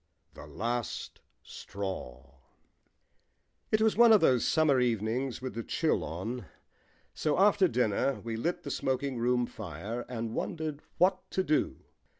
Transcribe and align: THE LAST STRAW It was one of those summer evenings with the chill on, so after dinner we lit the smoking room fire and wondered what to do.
THE 0.33 0.47
LAST 0.47 1.21
STRAW 1.43 2.33
It 3.71 3.81
was 3.83 3.95
one 3.95 4.11
of 4.11 4.19
those 4.19 4.47
summer 4.47 4.79
evenings 4.79 5.43
with 5.43 5.53
the 5.53 5.61
chill 5.61 6.03
on, 6.03 6.47
so 7.13 7.37
after 7.37 7.67
dinner 7.67 8.19
we 8.19 8.35
lit 8.35 8.63
the 8.63 8.71
smoking 8.71 9.19
room 9.19 9.45
fire 9.45 10.03
and 10.09 10.33
wondered 10.33 10.81
what 10.97 11.29
to 11.29 11.43
do. 11.43 11.81